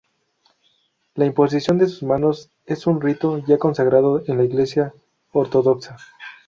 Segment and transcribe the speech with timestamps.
[1.13, 4.95] La imposición de manos es un rito ya consagrado en la Iglesia
[5.31, 5.95] ortodoxa.